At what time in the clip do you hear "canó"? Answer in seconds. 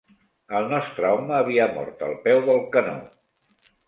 2.77-2.95